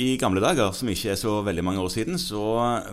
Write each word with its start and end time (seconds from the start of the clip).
I 0.00 0.14
gamle 0.20 0.40
dager, 0.40 0.70
som 0.76 0.88
ikke 0.88 1.10
er 1.12 1.18
så 1.20 1.38
veldig 1.44 1.64
mange 1.66 1.82
år 1.84 1.90
siden, 1.92 2.16
så 2.20 2.40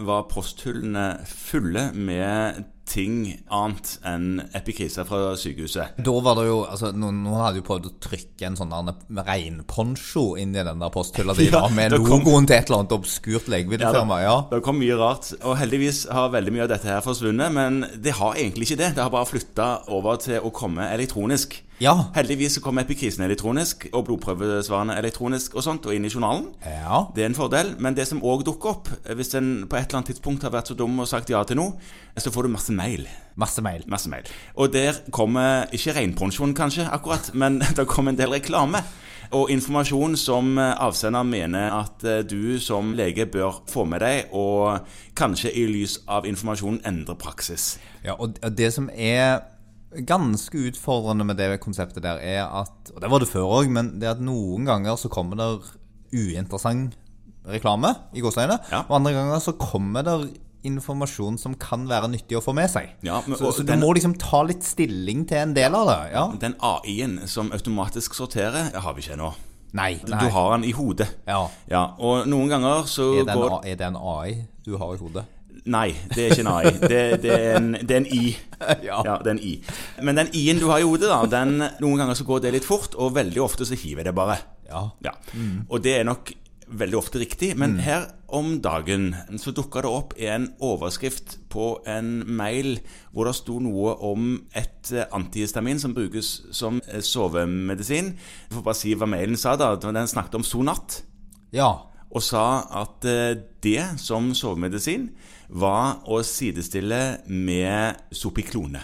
var 0.08 0.26
posthullene 0.32 1.12
fulle 1.30 1.92
med 1.96 2.66
ting 2.88 3.34
annet 3.52 3.98
enn 4.08 4.38
epikriser 4.56 5.04
fra 5.08 5.34
sykehuset. 5.40 5.98
Da 6.00 6.14
var 6.24 6.38
det 6.40 6.46
jo 6.48 6.62
altså, 6.64 6.94
Noen, 6.96 7.18
noen 7.26 7.42
hadde 7.44 7.60
jo 7.60 7.66
prøvd 7.68 7.90
å 7.90 7.92
trykke 8.06 8.48
en 8.48 8.56
sånn 8.56 8.72
der 8.72 9.26
regnponcho 9.28 10.24
inn 10.40 10.56
i 10.56 10.64
den 10.64 10.80
der 10.84 10.94
posthylla 10.94 11.36
di 11.36 11.50
Ja, 11.52 11.66
med 11.68 11.92
det 11.92 12.00
kom- 12.00 12.14
logoen 12.24 12.48
til 12.48 12.56
et 12.58 12.70
eller 12.72 12.84
annet 12.86 12.96
obskurt 12.96 13.50
legemiddelfirma. 13.52 14.22
Ja, 14.24 14.38
Det 14.52 14.62
kom 14.66 14.80
mye 14.80 14.96
rart, 15.00 15.34
og 15.44 15.58
heldigvis 15.60 16.06
har 16.16 16.32
veldig 16.34 16.56
mye 16.56 16.66
av 16.68 16.72
dette 16.76 16.88
her 16.92 17.04
forsvunnet. 17.06 17.52
Men 17.60 17.82
det 18.04 18.16
har 18.22 18.36
egentlig 18.40 18.70
ikke 18.70 18.80
det. 18.86 18.92
Det 18.98 19.04
har 19.04 19.14
bare 19.14 19.30
flytta 19.36 19.70
over 19.96 20.20
til 20.24 20.40
å 20.48 20.52
komme 20.56 20.88
elektronisk. 20.96 21.60
Ja. 21.78 21.94
Heldigvis 22.16 22.56
så 22.58 22.62
kommer 22.66 22.82
epikrisen 22.82 23.22
elektronisk, 23.24 23.86
og 23.94 24.08
blodprøvesvarene 24.08 24.96
elektronisk 24.98 25.54
og 25.56 25.62
sånt, 25.66 25.86
og 25.86 25.94
inn 25.94 26.08
i 26.08 26.12
journalen. 26.14 26.48
ja. 26.66 27.04
Det 27.16 27.24
er 27.24 27.30
en 27.30 27.36
fordel, 27.38 27.76
men 27.80 27.96
det 27.96 28.08
som 28.08 28.22
òg 28.26 28.44
dukker 28.46 28.70
opp, 28.70 28.90
hvis 29.16 29.36
en 29.38 29.68
på 29.70 29.78
et 29.78 29.86
eller 29.86 30.00
annet 30.00 30.14
tidspunkt 30.14 30.44
har 30.44 30.54
vært 30.54 30.72
så 30.72 30.78
dum 30.78 31.00
og 31.00 31.08
sagt 31.08 31.30
ja 31.30 31.44
til 31.44 31.60
noe, 31.60 31.78
så 32.18 32.34
får 32.34 32.48
du 32.48 32.50
masse 32.50 32.74
mail. 32.74 33.06
Masse 33.36 33.62
mail. 33.62 33.84
Masse 33.88 34.10
mail. 34.10 34.26
Og 34.56 34.74
der 34.74 34.98
kommer 35.12 35.68
ikke 35.72 35.94
reinpensjon, 36.00 36.56
kanskje, 36.58 36.88
akkurat, 36.90 37.30
men 37.42 37.60
det 37.62 37.86
kommer 37.88 38.12
en 38.12 38.18
del 38.18 38.34
reklame. 38.34 38.82
Og 39.38 39.52
informasjon 39.52 40.16
som 40.18 40.58
avsender 40.58 41.24
mener 41.28 41.74
at 41.76 42.04
eh, 42.08 42.24
du 42.24 42.58
som 42.64 42.94
lege 42.96 43.26
bør 43.26 43.62
få 43.70 43.84
med 43.86 44.00
deg, 44.02 44.32
og 44.32 44.88
kanskje 45.20 45.52
i 45.52 45.68
lys 45.68 46.00
av 46.08 46.26
informasjonen 46.26 46.82
endre 46.88 47.18
praksis. 47.20 47.76
Ja, 48.06 48.16
og 48.16 48.40
det 48.58 48.72
som 48.74 48.90
er 48.96 49.57
ganske 50.08 50.58
utfordrende 50.68 51.26
med 51.26 51.38
det 51.38 51.60
konseptet 51.64 52.04
der, 52.04 52.20
er 52.20 52.46
at 52.46 52.92
Og 52.96 53.02
det 53.02 53.10
var 53.10 53.20
det 53.20 53.30
før 53.30 53.48
òg, 53.62 53.70
men 53.72 54.00
det 54.00 54.10
at 54.10 54.20
noen 54.24 54.66
ganger 54.68 54.96
så 55.00 55.10
kommer 55.10 55.36
det 55.40 55.48
uinteressant 56.14 56.96
reklame 57.48 57.94
i 58.14 58.22
gåseøyne. 58.24 58.58
Ja. 58.72 58.84
Og 58.90 58.98
andre 59.00 59.14
ganger 59.16 59.40
så 59.44 59.54
kommer 59.60 60.04
det 60.04 60.18
informasjon 60.68 61.38
som 61.40 61.54
kan 61.56 61.86
være 61.88 62.10
nyttig 62.12 62.36
å 62.36 62.44
få 62.44 62.54
med 62.58 62.68
seg. 62.70 62.90
Ja, 63.06 63.22
men- 63.26 63.38
så 63.38 63.54
så 63.54 63.58
du 63.64 63.72
den- 63.72 63.80
må 63.80 63.94
liksom 63.94 64.18
ta 64.18 64.42
litt 64.44 64.64
stilling 64.64 65.26
til 65.28 65.38
en 65.38 65.54
del 65.54 65.74
av 65.74 65.88
det. 65.88 66.12
Ja. 66.12 66.28
Den 66.40 66.56
AI-en 66.60 67.28
som 67.28 67.52
automatisk 67.52 68.14
sorterer, 68.14 68.74
har 68.76 68.94
vi 68.94 69.02
ikke 69.02 69.14
ennå. 69.14 69.34
Nei. 69.74 69.96
Du 70.04 70.14
har 70.30 70.58
den 70.58 70.64
i 70.70 70.72
hodet. 70.74 71.08
Ja. 71.28 71.48
Ja, 71.70 71.94
og 72.00 72.26
noen 72.28 72.50
ganger 72.50 72.84
så 72.84 73.22
Er 73.22 73.26
det, 73.26 73.30
en, 73.36 73.38
går 73.42 73.66
er 73.66 73.76
det 73.76 73.82
en 73.88 73.96
AI 73.96 74.48
du 74.66 74.78
har 74.78 74.94
i 74.94 74.98
hodet? 74.98 75.26
Nei, 75.68 75.90
det 76.14 76.24
er 76.24 76.34
ikke 76.34 76.44
en 76.46 76.52
AI. 76.54 76.72
Det, 76.82 77.02
det, 77.24 77.32
er, 77.34 77.58
en, 77.60 77.72
det 77.82 77.96
er 77.96 78.02
en 78.04 78.12
I. 78.14 78.26
Ja. 78.88 79.04
Ja, 79.06 79.20
det 79.22 79.30
er 79.30 79.36
en 79.36 79.44
I. 79.44 79.54
Men 80.02 80.18
den 80.18 80.32
I-en 80.34 80.60
du 80.62 80.66
har 80.72 80.82
i 80.82 80.88
hodet, 80.88 81.12
da, 81.12 81.20
den, 81.30 81.60
noen 81.84 82.00
ganger 82.02 82.18
så 82.18 82.26
går 82.26 82.42
det 82.46 82.56
litt 82.56 82.66
fort, 82.66 82.96
og 82.98 83.14
veldig 83.18 83.44
ofte 83.44 83.68
så 83.70 83.78
hiver 83.78 84.02
jeg 84.02 84.10
det 84.10 84.18
bare. 84.18 84.40
Ja. 84.66 84.88
Ja. 85.06 85.14
Og 85.70 85.84
det 85.86 86.00
er 86.00 86.08
nok 86.08 86.32
veldig 86.68 86.98
ofte 87.00 87.22
riktig, 87.22 87.54
men 87.60 87.78
her 87.80 88.10
om 88.28 88.58
dagen 88.64 89.12
så 89.40 89.54
dukka 89.56 89.84
det 89.86 89.92
opp 89.92 90.16
en 90.20 90.50
overskrift 90.64 91.38
på 91.54 91.70
en 91.88 92.26
mail 92.28 92.80
hvor 93.16 93.30
det 93.30 93.38
sto 93.38 93.60
noe 93.64 93.94
om 94.04 94.34
et 94.58 94.92
eh, 94.92 95.08
antihistamin 95.16 95.80
som 95.80 95.96
brukes 95.96 96.32
som 96.56 96.82
eh, 96.90 97.00
sovemedisin. 97.06 98.12
Jeg 98.18 98.58
får 98.58 98.66
bare 98.66 98.82
si 98.82 98.96
hva 99.00 99.08
mailen 99.08 99.40
sa, 99.40 99.56
da. 99.60 99.76
Den 99.80 100.12
snakket 100.12 100.42
om 100.42 100.48
Sonat 100.48 101.04
ja. 101.56 101.70
Og 102.18 102.24
sa 102.26 102.46
at 102.82 103.08
eh, 103.08 103.38
det 103.64 103.84
som 104.02 104.32
sovemedisin 104.36 105.10
var 105.48 106.04
å 106.10 106.20
sidestille 106.26 107.22
med 107.30 108.02
Sopiklone. 108.12 108.82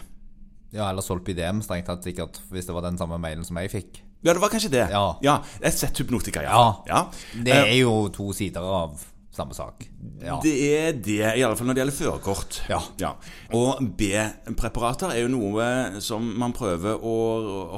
Ja, 0.73 0.87
eller 0.89 1.05
Solpidem, 1.05 1.61
strengt 1.65 1.89
tatt 1.89 2.05
sikkert, 2.05 2.39
hvis 2.49 2.65
det 2.69 2.73
var 2.73 2.85
den 2.85 2.97
samme 2.97 3.19
mailen 3.21 3.45
som 3.45 3.59
jeg 3.61 3.71
fikk. 3.73 4.01
Ja, 4.23 4.31
det 4.31 4.39
var 4.39 4.53
kanskje 4.53 4.71
det. 4.71 4.85
Ja. 4.93 5.35
Et 5.59 5.75
sett 5.75 5.99
hypnotika, 5.99 6.45
ja. 6.45 6.53
Ja. 6.87 7.01
ja. 7.35 7.41
Det 7.43 7.57
er 7.57 7.75
jo 7.75 8.07
to 8.13 8.29
sider 8.35 8.63
av 8.63 8.95
samme 9.33 9.55
sak. 9.57 9.87
Ja. 10.21 10.35
Det 10.43 10.53
er 10.77 10.91
det, 10.93 11.19
i 11.39 11.41
alle 11.41 11.55
fall 11.57 11.65
når 11.67 11.73
det 11.77 11.81
gjelder 11.83 11.97
førerkort. 11.97 12.59
Ja. 12.69 13.13
Og 13.57 13.81
B-preparater 13.97 15.13
er 15.15 15.23
jo 15.23 15.31
noe 15.33 15.65
som 16.05 16.27
man 16.39 16.53
prøver 16.55 17.01
å 17.01 17.15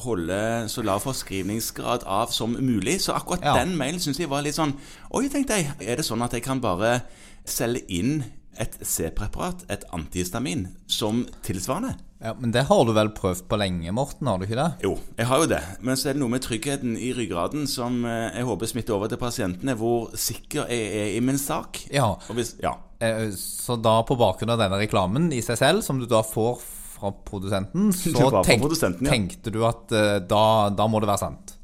holde 0.03 0.39
så 0.71 0.83
lav 0.85 0.99
forskrivningsgrad 1.05 2.03
av 2.03 2.33
som 2.35 2.57
mulig. 2.59 2.99
Så 3.05 3.15
akkurat 3.15 3.43
Ja. 3.45 3.55
den 3.63 3.75
mailen 3.79 3.99
syns 4.03 4.19
jeg 4.19 4.29
var 4.29 4.41
litt 4.43 4.55
sånn 4.59 4.75
Oi, 5.15 5.29
tenkte 5.29 5.55
jeg. 5.55 5.71
Er 5.79 5.95
det 5.95 6.05
sånn 6.05 6.21
at 6.25 6.33
jeg 6.33 6.43
kan 6.43 6.59
bare 6.59 7.01
selge 7.45 7.85
inn 7.87 8.23
et 8.61 8.75
C-preparat, 8.85 9.65
et 9.71 9.85
antihistamin, 9.95 10.67
som 10.87 11.25
tilsvarende? 11.45 11.95
Ja, 12.23 12.33
Men 12.39 12.51
det 12.55 12.63
har 12.69 12.85
du 12.87 12.93
vel 12.95 13.11
prøvd 13.13 13.43
på 13.51 13.57
lenge, 13.59 13.91
Morten? 13.93 14.27
Har 14.27 14.39
du 14.39 14.45
ikke 14.47 14.57
det? 14.57 14.69
Jo, 14.85 14.95
jeg 15.17 15.27
har 15.29 15.43
jo 15.43 15.49
det. 15.51 15.61
Men 15.85 15.99
så 15.99 16.09
er 16.09 16.15
det 16.15 16.21
noe 16.23 16.31
med 16.31 16.45
tryggheten 16.45 16.95
i 16.97 17.11
ryggraden 17.13 17.67
som 17.69 17.99
eh, 18.07 18.31
jeg 18.37 18.47
håper 18.47 18.71
smitter 18.71 18.95
over 18.95 19.11
til 19.11 19.19
pasientene. 19.21 19.75
Hvor 19.77 20.15
sikker 20.17 20.71
jeg 20.71 20.87
er 21.01 21.11
i 21.17 21.19
min 21.25 21.37
sak. 21.41 21.83
Ja. 21.93 22.13
Hvis, 22.33 22.55
ja. 22.63 22.77
Eh, 23.03 23.27
Så 23.35 23.75
da, 23.77 23.99
på 24.07 24.17
bakgrunn 24.17 24.55
av 24.55 24.63
denne 24.63 24.79
reklamen 24.81 25.27
i 25.35 25.43
seg 25.45 25.59
selv, 25.59 25.83
som 25.85 25.99
du 25.99 26.07
da 26.09 26.23
får 26.25 26.63
fra 26.95 27.11
produsenten, 27.27 27.91
så 27.99 28.31
tenk, 28.47 28.63
produsenten, 28.63 29.05
ja. 29.05 29.11
tenkte 29.11 29.51
du 29.53 29.59
at 29.67 29.91
eh, 29.91 30.17
da, 30.23 30.45
da 30.73 30.87
må 30.89 31.03
det 31.03 31.11
være 31.11 31.23
sant? 31.27 31.54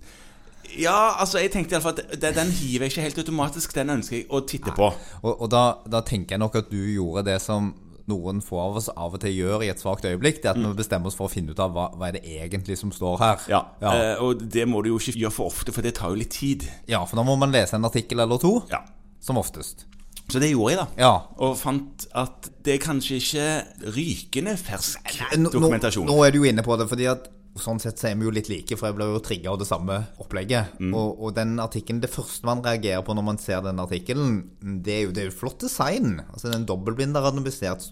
Ja, 0.79 1.15
altså 1.19 1.39
jeg 1.41 1.51
tenkte 1.51 1.75
iallfall 1.75 1.97
at 1.99 2.19
det- 2.21 2.35
den 2.35 2.51
hiver 2.51 2.85
jeg 2.87 2.91
ikke 2.91 3.01
helt 3.01 3.17
automatisk. 3.17 3.73
Den 3.73 3.89
ønsker 3.89 4.17
jeg 4.17 4.27
å 4.29 4.41
titte 4.47 4.71
på. 4.75 4.93
Og, 5.23 5.41
og 5.41 5.49
da, 5.49 5.75
da 5.89 6.01
tenker 6.01 6.35
jeg 6.35 6.39
nok 6.39 6.55
at 6.55 6.69
du 6.69 6.77
gjorde 6.77 7.25
det 7.25 7.41
som 7.41 7.73
noen 8.07 8.41
få 8.41 8.57
av 8.59 8.75
oss 8.75 8.89
av 8.89 9.13
og 9.13 9.19
til 9.21 9.31
gjør 9.31 9.61
i 9.63 9.69
et 9.69 9.79
svakt 9.79 10.03
øyeblikk. 10.03 10.41
Det 10.41 10.45
er 10.45 10.57
at 10.57 10.57
vi 10.57 10.73
bestemmer 10.73 11.07
oss 11.07 11.15
for 11.15 11.27
å 11.29 11.31
finne 11.31 11.51
ut 11.53 11.59
av 11.59 11.71
hva, 11.71 11.89
hva 11.95 12.07
er 12.09 12.17
det 12.17 12.23
egentlig 12.25 12.77
som 12.77 12.91
står 12.91 13.17
her. 13.19 13.35
Mm. 13.45 13.49
Ja, 13.53 13.61
ja. 13.81 13.93
eh, 14.15 14.23
Og 14.23 14.41
det 14.51 14.67
må 14.67 14.81
du 14.83 14.89
jo 14.89 14.97
ikke 14.99 15.13
gjøre 15.21 15.31
for 15.31 15.45
ofte, 15.51 15.71
for 15.71 15.81
det 15.81 15.93
tar 15.95 16.09
jo 16.09 16.15
litt 16.15 16.31
tid. 16.31 16.65
Ja, 16.87 17.05
for 17.05 17.15
da 17.15 17.23
må 17.23 17.37
man 17.39 17.51
lese 17.53 17.75
en 17.75 17.85
artikkel 17.85 18.19
eller 18.19 18.37
to, 18.41 18.63
Ja. 18.71 18.81
som 19.21 19.37
oftest. 19.37 19.85
Så 20.31 20.39
det 20.39 20.49
gjorde 20.51 20.71
jeg, 20.71 20.79
da. 20.79 20.87
Ja. 20.97 21.13
Og 21.39 21.57
fant 21.59 22.07
at 22.15 22.49
det 22.63 22.73
er 22.81 22.85
kanskje 22.85 23.17
ikke 23.19 23.91
rykende 23.95 24.57
fersk 24.57 24.99
Nå, 25.37 25.49
dokumentasjon. 25.51 26.05
nå 26.07 26.17
er 26.25 26.31
du 26.31 26.37
jo 26.39 26.49
inne 26.49 26.63
på 26.63 26.77
det, 26.79 26.87
fordi 26.89 27.05
at 27.11 27.27
sånn 27.59 27.79
sett 27.83 27.99
så 27.99 28.07
er 28.11 28.15
vi 28.15 28.23
jo 28.25 28.31
litt 28.31 28.47
like, 28.49 28.77
for 28.79 28.87
jeg 28.87 28.95
ble 28.95 29.05
jo 29.11 29.19
trigga 29.19 29.51
av 29.51 29.57
det 29.59 29.67
samme 29.67 29.97
opplegget. 30.23 30.77
Mm. 30.79 30.93
Og, 30.95 31.19
og 31.19 31.33
den 31.35 31.57
artikkelen, 31.59 31.99
det 32.01 32.09
første 32.13 32.45
man 32.47 32.61
reagerer 32.63 33.03
på 33.03 33.15
når 33.17 33.25
man 33.27 33.37
ser 33.41 33.61
den 33.65 33.79
artikkelen, 33.83 34.37
det 34.85 34.93
er 34.93 35.01
jo, 35.07 35.11
det 35.11 35.23
er 35.25 35.29
jo 35.31 35.35
flott 35.39 35.59
design. 35.59 36.21
Altså 36.31 36.47
det 36.47 36.55
er 36.55 36.61
en 36.61 36.69
dobbeltblind, 36.69 37.15
randomisert, 37.19 37.89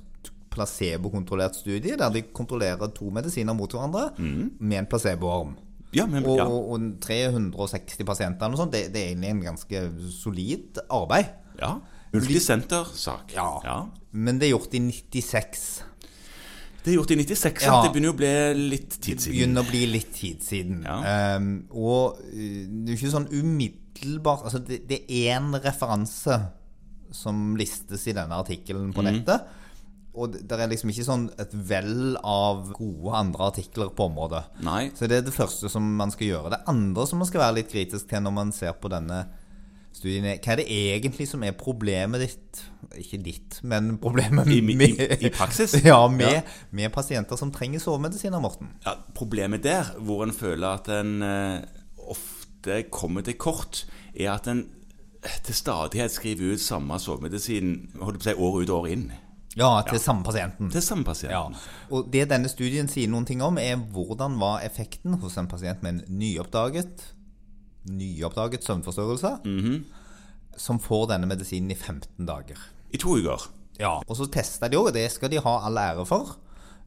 placebo-kontrollert 0.49 1.55
studie, 1.59 1.97
der 1.99 2.09
de 2.13 2.23
kontrollerer 2.35 2.89
to 2.95 3.09
medisiner 3.13 3.53
mot 3.55 3.71
hverandre 3.71 4.09
med 4.17 4.77
en 4.79 4.87
placeboarm. 4.89 5.55
Ja, 5.93 6.05
men, 6.05 6.23
Og, 6.23 6.37
Mm. 6.37 6.37
ja. 6.37 6.45
og, 6.45 6.71
og 6.71 6.99
360 7.01 8.05
pasienter 8.05 8.49
noe 8.49 8.57
sånt, 8.59 8.71
det, 8.71 8.91
det 8.93 9.01
er 9.01 9.07
egentlig 9.15 9.29
en 9.31 9.43
ganske 9.51 10.11
solid 10.13 10.77
arbeid. 10.89 11.31
ja. 11.59 11.79
Multisenter-sak. 12.13 13.33
Ja. 13.35 13.59
ja. 13.63 13.77
Men 14.13 14.39
det 14.39 14.47
er 14.47 14.55
gjort 14.57 14.73
i 14.73 14.79
96. 14.81 15.83
Det 16.83 16.91
er 16.91 16.95
gjort 16.97 17.11
i 17.11 17.17
96, 17.19 17.63
Ja. 17.65 17.81
det 17.83 17.91
begynner 17.93 18.13
å 18.13 18.17
bli 18.19 18.69
litt 18.75 18.95
tid 19.01 19.19
siden. 19.19 19.35
begynner 19.35 19.65
å 19.65 19.69
bli 19.69 19.81
litt 19.91 20.13
tid 20.15 20.43
siden. 20.45 20.83
Ja. 20.87 21.35
Um, 21.35 21.49
og 21.71 22.19
eh, 22.31 22.65
det 22.69 22.93
er 22.93 22.95
jo 22.95 22.99
ikke 23.01 23.15
sånn 23.17 23.27
umiddelbart 23.31 24.45
Altså, 24.47 24.61
det, 24.63 24.87
det 24.87 25.01
er 25.09 25.35
én 25.37 25.51
referanse 25.59 26.37
som 27.11 27.55
listes 27.57 28.05
i 28.07 28.13
denne 28.15 28.37
artikkelen 28.37 28.93
på 28.93 29.03
nettet. 29.03 29.47
Og 30.19 30.31
det 30.33 30.41
det 30.49 30.57
er 30.59 30.71
liksom 30.71 30.89
ikke 30.91 31.05
sånn 31.05 31.25
et 31.41 31.51
vell 31.53 32.15
av 32.25 32.71
gode 32.77 33.13
andre 33.17 33.49
artikler 33.51 33.91
på 33.95 34.07
området. 34.09 34.43
Nei. 34.65 34.89
Så 34.97 35.07
det 35.07 35.19
er 35.19 35.27
det 35.27 35.33
første 35.35 35.69
som 35.71 35.85
man 35.99 36.11
skal 36.11 36.27
gjøre. 36.27 36.49
Det 36.55 36.63
andre 36.71 37.05
som 37.07 37.19
man 37.21 37.27
skal 37.29 37.43
være 37.43 37.59
litt 37.59 37.71
kritisk 37.71 38.07
til 38.09 38.23
når 38.25 38.33
man 38.35 38.51
ser 38.55 38.73
på 38.73 38.89
denne 38.91 39.23
studien, 39.93 40.25
er 40.25 40.37
hva 40.39 40.53
er 40.53 40.61
det 40.61 40.67
egentlig 40.69 41.27
som 41.27 41.43
er 41.43 41.51
problemet 41.57 42.21
ditt 42.21 42.61
Ikke 42.97 43.19
ditt, 43.23 43.59
men 43.63 43.97
problemet 44.01 44.47
I- 44.47 44.57
i- 44.59 44.61
med 44.75 45.21
i 45.21 45.29
praksis? 45.29 45.75
Ja, 45.85 46.07
med, 46.07 46.31
Ja. 46.31 46.41
med 46.71 46.91
pasienter 46.91 47.37
som 47.37 47.51
trenger 47.51 47.79
sovemedisiner, 47.79 48.39
Morten. 48.41 48.71
Ja, 48.85 48.93
problemet 49.13 49.63
der, 49.63 49.83
hvor 49.99 50.23
en 50.23 50.33
føler 50.33 50.67
at 50.79 50.87
en 50.89 51.21
eh, 51.21 51.59
ofte 52.09 52.83
kommer 52.91 53.21
til 53.21 53.33
kort, 53.37 53.85
er 54.15 54.31
at 54.33 54.47
en 54.47 54.65
til 55.43 55.53
stadighet 55.55 56.11
skriver 56.11 56.53
ut 56.53 56.59
samme 56.63 56.95
sovemedisin 56.99 57.89
si, 58.23 58.33
år 58.33 58.61
ut 58.63 58.69
og 58.69 58.79
år 58.83 58.87
inn. 58.87 59.11
Ja, 59.57 59.81
til 59.89 59.99
samme 59.99 60.23
pasienten. 60.23 60.69
Til 60.71 60.81
samme 60.81 61.03
pasienten. 61.03 61.55
Ja. 61.55 61.95
Og 61.95 62.07
det 62.13 62.29
denne 62.29 62.47
studien 62.49 62.87
sier 62.87 63.09
noen 63.11 63.25
ting 63.27 63.41
om, 63.43 63.57
er 63.57 63.75
hvordan 63.75 64.37
var 64.39 64.61
effekten 64.63 65.17
hos 65.19 65.35
en 65.37 65.47
pasient 65.51 65.83
med 65.83 65.91
en 65.93 66.19
nyoppdaget 66.21 67.03
nyoppdaget 67.87 68.63
søvnforstyrrelse 68.67 69.31
som 70.59 70.79
får 70.83 71.07
denne 71.13 71.29
medisinen 71.29 71.71
i 71.71 71.77
15 71.77 72.25
dager. 72.27 72.57
I 72.91 72.97
to 72.99 73.15
uker. 73.17 73.45
Ja. 73.79 73.93
Og 74.09 74.17
så 74.19 74.27
testa 74.31 74.67
de 74.67 74.75
òg, 74.79 74.89
og 74.91 74.93
det 74.97 75.05
skal 75.13 75.31
de 75.31 75.39
ha 75.39 75.53
all 75.69 75.77
ære 75.79 76.05
for. 76.09 76.33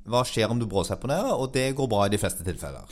Hva 0.04 0.24
skjer 0.28 0.50
om 0.52 0.58
du 0.60 0.66
bråseponerer? 0.68 1.32
Og 1.32 1.52
det 1.54 1.70
går 1.78 1.88
bra 1.88 2.04
i 2.06 2.12
de 2.12 2.18
fleste 2.20 2.44
tilfeller. 2.44 2.84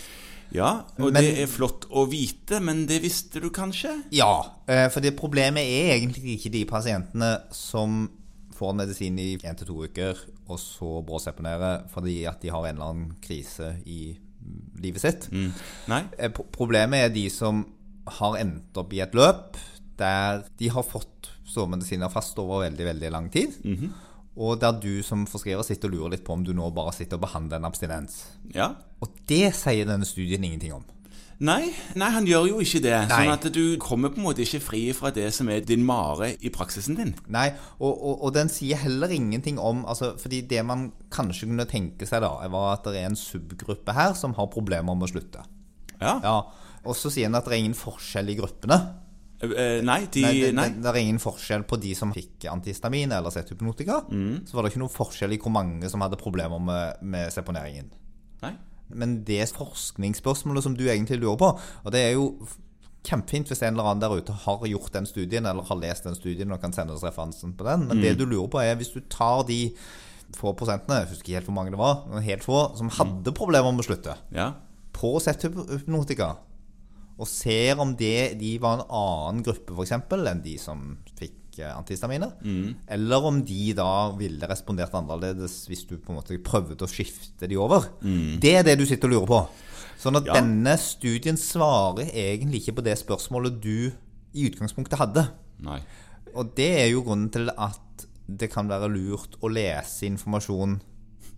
Ja, 0.55 0.83
og 0.99 1.13
Men- 1.13 1.23
det 1.23 1.39
er 1.39 1.47
flott 1.47 1.85
å 1.91 2.09
vite, 2.11 2.61
men 2.61 2.87
det 2.87 3.03
visste 3.03 3.41
du 3.41 3.51
kanskje? 3.51 4.05
Ja, 4.11 4.47
eh, 4.67 4.89
for 4.89 5.01
det 5.01 5.17
problemet 5.17 5.63
er 5.63 5.99
egentlig 6.01 6.39
ikke 6.41 6.51
de 6.53 6.65
pasientene 6.65 7.43
som 7.53 8.09
får 8.55 8.75
medisin 8.75 9.19
i 9.19 9.37
én 9.37 9.57
til 9.57 9.67
to 9.67 9.85
uker, 9.85 10.17
og 10.49 10.59
så 10.59 11.05
bråseponerer 11.07 11.89
fordi 11.91 12.27
at 12.27 12.41
de 12.41 12.49
har 12.49 12.65
en 12.67 12.75
eller 12.77 12.91
annen 12.91 13.17
krise 13.23 13.77
i 13.87 14.17
livet 14.81 15.01
sitt. 15.01 15.29
Nei? 15.89 16.03
Eh, 16.19 16.29
Problemet 16.31 17.05
er 17.05 17.09
de 17.11 17.29
som 17.31 17.65
har 18.19 18.39
endt 18.41 18.79
opp 18.81 18.95
i 18.97 19.03
et 19.05 19.17
løp 19.17 19.59
der 20.01 20.45
de 20.59 20.71
har 20.73 20.87
fått 20.87 21.29
sovemedisiner 21.51 22.11
fast 22.13 22.39
over 22.41 22.65
veldig, 22.65 22.87
veldig 22.93 23.11
lang 23.13 23.27
tid. 23.33 23.59
Og 24.41 24.61
der 24.63 24.79
du 24.81 25.03
som 25.05 25.27
forskriver 25.29 25.67
sitter 25.67 25.91
og 25.91 25.97
lurer 25.97 26.15
litt 26.15 26.25
på 26.25 26.37
om 26.37 26.45
du 26.47 26.55
nå 26.57 26.71
bare 26.73 26.95
sitter 26.97 27.19
og 27.19 27.27
behandler 27.27 27.61
en 27.61 27.69
abstinens. 27.69 28.23
Ja. 28.55 28.73
Og 29.03 29.13
det 29.29 29.51
sier 29.59 29.89
denne 29.89 30.09
studien 30.09 30.45
ingenting 30.47 30.73
om. 30.79 30.87
Nei, 31.41 31.71
nei, 31.97 32.09
han 32.13 32.27
gjør 32.29 32.51
jo 32.51 32.57
ikke 32.61 32.83
det. 32.85 32.97
Nei. 33.09 33.17
Sånn 33.17 33.33
at 33.33 33.47
du 33.55 33.63
kommer 33.81 34.13
på 34.13 34.21
en 34.21 34.27
måte 34.27 34.43
ikke 34.45 34.61
fri 34.61 34.81
fra 34.93 35.09
det 35.17 35.31
som 35.33 35.49
er 35.49 35.63
din 35.65 35.87
mare 35.89 36.35
i 36.37 36.53
praksisen 36.53 36.99
din. 36.99 37.15
Nei, 37.33 37.47
og, 37.79 37.95
og, 37.95 38.27
og 38.27 38.35
den 38.37 38.53
sier 38.53 38.77
heller 38.83 39.13
ingenting 39.17 39.57
om 39.57 39.87
altså, 39.89 40.13
Fordi 40.21 40.43
det 40.51 40.61
man 40.69 40.91
kanskje 41.09 41.49
kunne 41.49 41.65
tenke 41.71 42.09
seg, 42.09 42.21
da, 42.27 42.35
var 42.53 42.75
at 42.75 42.91
det 42.91 43.01
er 43.01 43.09
en 43.09 43.17
subgruppe 43.17 43.97
her 43.97 44.13
som 44.21 44.37
har 44.37 44.53
problemer 44.53 44.93
med 44.93 45.09
å 45.09 45.13
slutte. 45.15 45.47
Ja. 45.97 46.19
Ja, 46.21 46.37
Og 46.85 46.97
så 46.97 47.11
sier 47.13 47.29
han 47.29 47.37
at 47.39 47.45
det 47.49 47.57
er 47.57 47.63
ingen 47.65 47.77
forskjell 47.77 48.31
i 48.33 48.37
gruppene. 48.39 48.79
Eh, 49.43 49.51
eh, 49.53 49.83
nei, 49.85 50.03
de 50.13 50.23
Nei, 50.25 50.33
det, 50.41 50.53
Nei. 50.57 50.69
det, 50.73 50.83
det 50.85 50.91
er 50.95 50.99
ingen 51.03 51.21
forskjell 51.23 51.63
på 51.69 51.79
de 51.81 51.95
som 51.97 52.13
fikk 52.13 52.45
antihistamin 52.53 53.13
eller 53.17 53.33
Z-hypnotika. 53.35 54.03
Mm. 54.13 54.47
Så 54.49 54.57
var 54.57 54.65
det 54.67 54.73
ikke 54.75 54.83
noen 54.85 54.95
forskjell 54.97 55.37
i 55.37 55.41
hvor 55.41 55.53
mange 55.55 55.89
som 55.93 56.01
hadde 56.05 56.19
problemer 56.21 56.61
med, 56.61 57.01
med 57.03 57.33
seponeringen. 57.35 57.91
nei. 58.45 58.55
Men 58.91 59.21
det 59.23 59.45
forskningsspørsmålet 59.55 60.65
som 60.67 60.75
du 60.75 60.83
egentlig 60.89 61.21
lurer 61.23 61.37
på, 61.39 61.49
og 61.85 61.93
det 61.95 62.01
er 62.09 62.17
jo 62.17 62.25
kjempefint 63.07 63.49
hvis 63.49 63.63
en 63.63 63.77
eller 63.77 63.87
annen 63.87 64.03
der 64.03 64.13
ute 64.19 64.35
har 64.43 64.65
gjort 64.67 64.93
den 64.93 65.07
studien, 65.07 65.47
eller 65.47 65.63
har 65.69 65.79
lest 65.79 66.05
den 66.09 66.17
studien 66.19 66.51
og 66.53 66.59
kan 66.61 66.75
sende 66.75 66.93
oss 66.97 67.05
referansen 67.07 67.55
på 67.57 67.65
den, 67.69 67.87
men 67.89 68.03
det 68.03 68.17
du 68.19 68.27
lurer 68.27 68.51
på 68.53 68.61
er 68.61 68.75
hvis 68.81 68.91
du 68.93 68.99
tar 69.09 69.45
de 69.49 69.61
få 70.37 70.53
prosentene, 70.59 70.99
jeg 71.05 71.13
husker 71.15 71.29
ikke 71.31 71.39
helt 71.39 71.49
hvor 71.49 71.57
mange 71.57 71.73
det 71.73 71.79
var, 71.81 72.03
men 72.11 72.27
helt 72.27 72.45
få, 72.45 72.59
som 72.79 72.91
hadde 72.99 73.33
problemer 73.39 73.73
med 73.73 73.85
å 73.85 73.89
slutte, 73.89 74.19
Ja. 74.37 74.51
på 74.93 75.15
Z-hypnotika, 75.23 76.33
og 77.21 77.29
ser 77.29 77.81
om 77.83 77.93
det, 77.99 78.39
de 78.41 78.55
var 78.63 78.79
en 78.79 78.87
annen 78.89 79.45
gruppe 79.45 79.75
for 79.75 79.85
eksempel 79.85 80.25
enn 80.31 80.41
de 80.45 80.57
som 80.61 80.97
fikk 81.19 81.37
antihistaminer, 81.61 82.31
mm. 82.41 82.87
eller 82.95 83.25
om 83.29 83.41
de 83.45 83.75
da 83.77 84.13
ville 84.17 84.49
respondert 84.49 84.95
annerledes 84.97 85.67
hvis 85.69 85.83
du 85.89 85.99
på 85.99 86.15
en 86.15 86.21
måte 86.21 86.39
prøvde 86.41 86.87
å 86.87 86.89
skifte 86.89 87.49
de 87.51 87.59
over. 87.61 87.91
Det 88.41 88.55
er 88.57 88.65
det 88.65 88.79
du 88.81 88.87
sitter 88.89 89.11
og 89.11 89.15
lurer 89.15 89.29
på. 89.29 89.41
Sånn 90.01 90.17
at 90.17 90.31
Ja. 90.31 90.39
denne 90.39 90.79
studien 90.81 91.37
svarer 91.37 92.09
egentlig 92.09 92.63
ikke 92.63 92.79
på 92.79 92.85
det 92.87 92.97
spørsmålet 92.97 93.61
du 93.61 93.93
i 94.33 94.47
utgangspunktet 94.49 94.97
hadde. 94.97 95.27
Nei. 95.61 95.81
Og 96.33 96.55
det 96.57 96.71
er 96.81 96.89
jo 96.95 97.03
grunnen 97.05 97.29
til 97.35 97.51
at 97.51 98.07
det 98.31 98.49
kan 98.53 98.71
være 98.71 98.89
lurt 98.89 99.37
å 99.43 99.51
lese 99.53 100.07
informasjon 100.07 100.81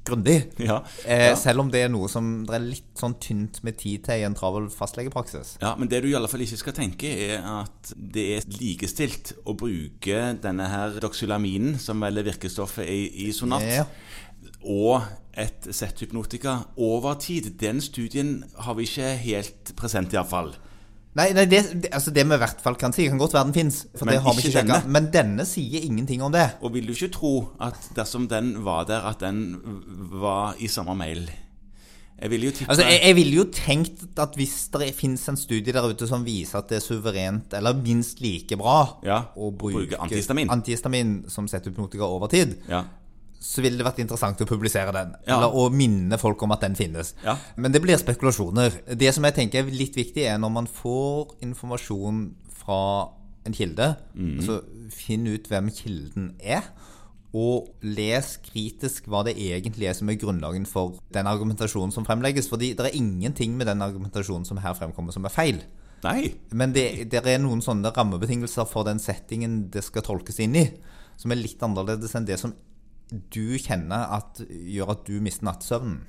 grundig. 0.04 0.38
Ja. 0.62 0.80
Eh, 1.06 1.28
ja. 1.30 1.36
Selv 1.38 1.60
om 1.64 1.70
det 1.72 1.84
er 1.84 1.92
noe 1.92 2.08
som 2.10 2.44
det 2.48 2.56
er 2.56 2.64
litt 2.64 2.98
sånn 2.98 3.14
tynt 3.22 3.60
med 3.66 3.76
tid 3.80 4.04
til 4.06 4.22
i 4.22 4.26
en 4.26 4.34
travel 4.38 4.68
fastlegepraksis. 4.72 5.56
Ja, 5.62 5.74
Men 5.78 5.88
det 5.92 6.02
du 6.02 6.08
i 6.10 6.14
alle 6.18 6.28
fall 6.30 6.42
ikke 6.44 6.58
skal 6.60 6.76
tenke, 6.76 7.10
er 7.30 7.44
at 7.62 7.92
det 7.96 8.26
er 8.38 8.48
likestilt 8.58 9.34
å 9.46 9.54
bruke 9.58 10.24
denne 10.42 10.68
her 10.72 10.98
doxylaminen, 11.02 11.78
som 11.82 12.00
vel 12.02 12.18
er 12.22 12.28
virkestoffet 12.32 12.88
i, 12.88 13.28
i 13.28 13.32
Sonat, 13.32 13.62
Ja. 13.70 13.86
og 14.66 15.02
et 15.38 15.68
sett 15.72 16.02
hypnotika 16.02 16.58
over 16.76 17.14
tid. 17.22 17.52
Den 17.60 17.80
studien 17.80 18.42
har 18.58 18.74
vi 18.76 18.84
ikke 18.88 19.14
helt 19.22 19.72
present, 19.78 20.12
iallfall. 20.12 20.52
Nei, 21.14 21.26
nei 21.36 21.44
det, 21.44 21.58
det, 21.82 21.90
altså 21.92 22.10
det 22.14 22.22
vi 22.24 22.36
i 22.38 22.40
hvert 22.40 22.60
fall 22.64 22.76
kan 22.80 22.94
si, 22.96 23.04
kan 23.12 23.20
godt 23.20 23.34
være 23.36 23.50
den 23.50 23.56
fins, 23.58 23.82
for 23.94 24.08
Men 24.08 24.14
det 24.16 24.22
har 24.24 24.32
vi 24.36 24.44
ikke 24.46 24.52
sjekka. 24.54 24.78
Men 24.94 25.10
denne 25.12 25.44
sier 25.48 25.84
ingenting 25.84 26.22
om 26.24 26.32
det. 26.32 26.46
Og 26.64 26.72
vil 26.72 26.86
du 26.88 26.94
ikke 26.94 27.10
tro 27.12 27.32
at 27.60 27.76
dersom 27.96 28.28
den 28.30 28.54
var 28.64 28.86
der, 28.88 29.04
at 29.10 29.20
den 29.20 29.42
var 30.22 30.56
i 30.58 30.70
samme 30.72 30.96
mail? 30.96 31.26
Jeg 32.22 32.30
ville 32.30 32.46
jo 32.46 32.52
Altså, 32.68 32.84
jeg, 32.86 33.00
jeg 33.02 33.16
ville 33.18 33.34
jo 33.34 33.44
tenkt 33.50 34.18
at 34.22 34.36
hvis 34.38 34.54
det 34.72 34.92
fins 34.94 35.24
en 35.28 35.36
studie 35.36 35.74
der 35.74 35.88
ute 35.90 36.06
som 36.06 36.24
viser 36.24 36.60
at 36.62 36.68
det 36.70 36.78
er 36.78 36.84
suverent, 36.84 37.52
eller 37.58 37.74
minst 37.82 38.20
like 38.22 38.56
bra, 38.56 38.78
Ja, 39.04 39.24
å 39.36 39.50
bruke, 39.50 39.82
bruke 39.82 40.00
antihistamin. 40.06 40.50
antihistamin 40.54 41.14
som 41.28 41.48
Z-hypnotika 41.50 42.06
over 42.06 42.30
tid, 42.32 42.56
Ja. 42.70 42.84
Så 43.42 43.62
ville 43.64 43.80
det 43.80 43.86
vært 43.86 43.98
interessant 44.04 44.40
å 44.44 44.46
publisere 44.46 44.92
den. 44.94 45.16
Ja. 45.26 45.36
Eller 45.36 45.56
å 45.58 45.66
minne 45.74 46.18
folk 46.20 46.44
om 46.46 46.54
at 46.54 46.62
den 46.62 46.76
finnes. 46.78 47.16
Ja. 47.24 47.34
Men 47.58 47.74
det 47.74 47.82
blir 47.82 47.98
spekulasjoner. 47.98 48.78
Det 48.98 49.10
som 49.14 49.26
jeg 49.26 49.36
tenker 49.38 49.64
er 49.64 49.74
litt 49.74 49.98
viktig, 49.98 50.28
er 50.30 50.38
når 50.38 50.54
man 50.60 50.70
får 50.70 51.34
informasjon 51.42 52.22
fra 52.62 52.78
en 53.42 53.56
kilde, 53.56 53.88
mm. 54.14 54.38
så 54.46 54.60
finn 54.94 55.26
ut 55.26 55.50
hvem 55.50 55.72
kilden 55.74 56.32
er. 56.38 56.70
Og 57.34 57.70
les 57.82 58.34
kritisk 58.44 59.08
hva 59.10 59.24
det 59.26 59.34
egentlig 59.40 59.88
er 59.88 59.96
som 59.98 60.10
er 60.12 60.20
grunnlagen 60.20 60.68
for 60.68 61.00
den 61.16 61.26
argumentasjonen 61.26 61.94
som 61.94 62.06
fremlegges. 62.06 62.50
Fordi 62.52 62.74
det 62.78 62.86
er 62.86 62.98
ingenting 62.98 63.56
med 63.58 63.72
den 63.72 63.82
argumentasjonen 63.82 64.46
som 64.46 64.60
her 64.62 64.76
fremkommer, 64.78 65.16
som 65.16 65.26
er 65.26 65.34
feil. 65.34 65.62
Nei. 66.06 66.32
Men 66.54 66.74
det, 66.74 67.08
det 67.10 67.22
er 67.26 67.42
noen 67.42 67.62
sånne 67.64 67.90
rammebetingelser 67.94 68.66
for 68.70 68.86
den 68.86 69.02
settingen 69.02 69.64
det 69.72 69.84
skal 69.86 70.04
tolkes 70.06 70.38
inn 70.42 70.58
i, 70.58 70.66
som 71.18 71.34
er 71.34 71.42
litt 71.42 71.62
annerledes 71.62 72.14
enn 72.18 72.26
det 72.26 72.38
som 72.40 72.54
du 73.12 73.56
kjenner 73.60 74.12
at 74.18 74.42
gjør 74.48 74.94
at 74.96 75.08
du 75.08 75.18
mister 75.24 75.48
nattesøvnen. 75.48 76.04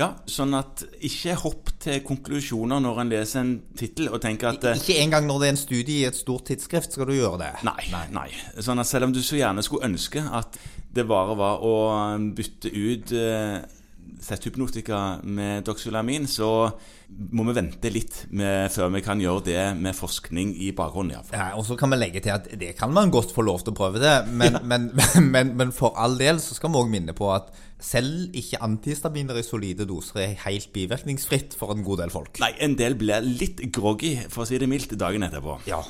Ja, 0.00 0.14
sånn 0.26 0.54
at 0.56 0.82
ikke 1.06 1.36
hopp 1.42 1.68
til 1.82 2.00
konklusjoner 2.06 2.80
når 2.82 3.02
en 3.02 3.12
leser 3.12 3.42
en 3.44 3.52
tittel 3.78 4.08
og 4.10 4.18
tenker 4.24 4.50
at 4.54 4.64
eh, 4.66 4.80
Ikke 4.80 4.96
engang 5.02 5.28
når 5.28 5.42
det 5.42 5.48
er 5.48 5.54
en 5.54 5.60
studie 5.60 5.98
i 6.00 6.08
et 6.08 6.18
stort 6.18 6.48
tidsskrift, 6.48 6.96
skal 6.96 7.10
du 7.10 7.14
gjøre 7.14 7.38
det. 7.42 7.50
Nei, 7.68 7.84
nei. 8.14 8.28
Sånn 8.58 8.82
at 8.82 8.88
selv 8.90 9.10
om 9.10 9.14
du 9.14 9.20
så 9.22 9.38
gjerne 9.38 9.62
skulle 9.66 9.90
ønske 9.90 10.24
at 10.24 10.58
det 10.90 11.04
bare 11.06 11.36
var 11.38 11.62
å 11.62 11.74
bytte 12.34 12.72
ut 12.72 13.12
Z-hypnotika 14.20 15.20
med 15.24 15.64
doxylamin, 15.68 16.26
så 16.30 16.48
må 17.34 17.44
vi 17.48 17.54
vente 17.56 17.90
litt 17.92 18.24
med, 18.30 18.70
før 18.74 18.90
vi 18.94 19.02
kan 19.04 19.22
gjøre 19.22 19.44
det 19.46 19.64
med 19.78 19.96
forskning 19.96 20.52
i 20.62 20.70
bakgrunnen. 20.76 21.24
fall. 21.26 21.38
Ja, 21.38 21.48
og 21.58 21.66
så 21.68 21.76
kan 21.78 21.92
vi 21.92 22.00
legge 22.00 22.22
til 22.24 22.34
at 22.34 22.50
det 22.60 22.74
kan 22.78 22.92
man 22.94 23.12
godt 23.14 23.34
få 23.34 23.44
lov 23.46 23.64
til 23.64 23.74
å 23.74 23.78
prøve 23.80 24.02
det, 24.02 24.14
men, 24.30 24.60
men, 24.70 24.90
men, 25.34 25.54
men 25.58 25.74
for 25.76 25.96
all 25.98 26.18
del 26.20 26.42
så 26.42 26.58
skal 26.58 26.72
vi 26.72 26.82
òg 26.82 26.92
minne 26.92 27.16
på 27.16 27.30
at 27.34 27.50
selv 27.80 28.34
ikke 28.36 28.60
antihistaminer 28.64 29.40
i 29.40 29.46
solide 29.46 29.86
doser 29.88 30.24
er 30.26 30.38
helt 30.44 30.70
bivirkningsfritt 30.74 31.56
for 31.56 31.72
en 31.74 31.84
god 31.86 32.04
del 32.04 32.12
folk. 32.12 32.40
Nei, 32.42 32.52
en 32.60 32.76
del 32.78 32.98
blir 33.00 33.24
litt 33.24 33.64
groggy, 33.72 34.16
for 34.28 34.44
å 34.44 34.50
si 34.50 34.60
det 34.60 34.68
mildt, 34.70 34.98
dagen 35.00 35.24
etterpå. 35.26 35.62
Ja. 35.70 35.80